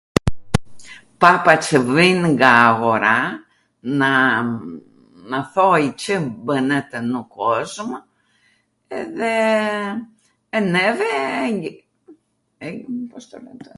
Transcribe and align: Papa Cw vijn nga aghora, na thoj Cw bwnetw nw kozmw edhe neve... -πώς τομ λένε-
Papa 1.21 1.51
Cw 1.65 1.81
vijn 1.95 2.21
nga 2.37 2.51
aghora, 2.69 3.15
na 5.31 5.39
thoj 5.53 5.83
Cw 6.01 6.21
bwnetw 6.45 6.93
nw 7.11 7.21
kozmw 7.35 7.93
edhe 8.99 10.63
neve... 10.75 11.13
-πώς 13.07 13.25
τομ 13.29 13.41
λένε- 13.45 13.69